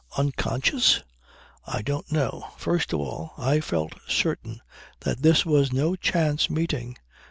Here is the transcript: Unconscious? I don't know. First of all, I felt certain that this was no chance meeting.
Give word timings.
Unconscious? 0.17 1.03
I 1.67 1.83
don't 1.83 2.11
know. 2.11 2.53
First 2.57 2.91
of 2.91 2.99
all, 3.01 3.33
I 3.37 3.59
felt 3.59 3.93
certain 4.07 4.61
that 5.01 5.21
this 5.21 5.45
was 5.45 5.71
no 5.71 5.95
chance 5.95 6.49
meeting. 6.49 6.97